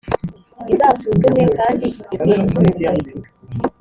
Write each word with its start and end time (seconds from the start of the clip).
izasuzumwe 0.73 1.43
kandi 1.57 1.87
ingenzurwe. 2.69 3.11